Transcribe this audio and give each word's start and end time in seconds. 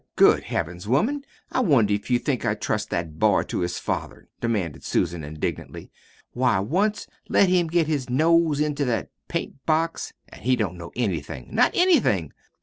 Good 0.15 0.45
Heavens, 0.45 0.87
woman, 0.87 1.23
I 1.51 1.59
wonder 1.59 1.93
if 1.93 2.09
you 2.09 2.17
think 2.17 2.43
I'd 2.43 2.59
trust 2.59 2.89
that 2.89 3.19
boy 3.19 3.43
to 3.43 3.59
his 3.59 3.77
father?" 3.77 4.29
demanded 4.39 4.83
Susan 4.83 5.23
indignantly. 5.23 5.91
"Why, 6.33 6.57
once 6.57 7.05
let 7.29 7.49
him 7.49 7.67
get 7.67 7.85
his 7.85 8.09
nose 8.09 8.59
into 8.59 8.83
that 8.85 9.11
paint 9.27 9.63
box, 9.67 10.11
an' 10.29 10.41
he 10.41 10.55
don't 10.55 10.75
know 10.79 10.91
anything 10.95 11.49
not 11.53 11.69
anything. 11.75 12.33